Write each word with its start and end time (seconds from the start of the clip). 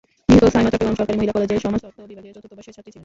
নিহত 0.27 0.45
সায়মা 0.53 0.69
চট্টগ্রাম 0.71 0.95
সরকারি 0.99 1.17
মহিলা 1.19 1.35
কলেজের 1.35 1.63
সমাজতত্ত্ব 1.65 2.01
বিভাগের 2.11 2.33
চতুর্থ 2.35 2.53
বর্ষের 2.57 2.75
ছাত্রী 2.77 2.91
ছিলেন। 2.93 2.99